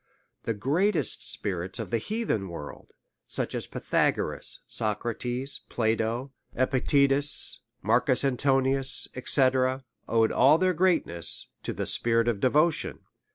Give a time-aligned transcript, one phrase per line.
[0.45, 2.87] The greatest spirits of the heathen world,
[3.27, 9.41] such as Pythagoras, Socrates, Plato, Epictetus, Marcus Antoninus, &c.
[10.07, 13.01] owed all their greatness to the spirit of devotion.